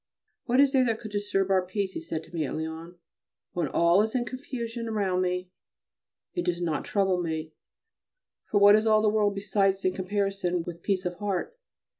[0.45, 2.95] "What is there that could disturb our peace?" he said to me at Lyons.
[3.53, 5.51] "When all is in confusion around me
[6.33, 7.53] it does not trouble me,
[8.49, 11.55] for what is all the world besides in comparison with peace of heart?"